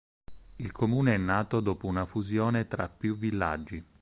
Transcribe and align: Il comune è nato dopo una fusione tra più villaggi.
Il 0.55 0.71
comune 0.71 1.13
è 1.13 1.17
nato 1.19 1.59
dopo 1.59 1.85
una 1.85 2.07
fusione 2.07 2.65
tra 2.65 2.89
più 2.89 3.15
villaggi. 3.15 3.85